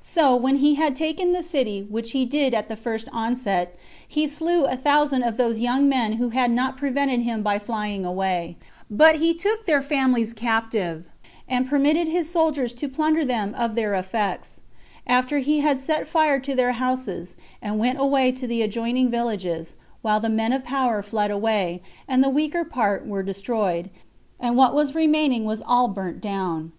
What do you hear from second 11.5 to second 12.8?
permitted his soldiers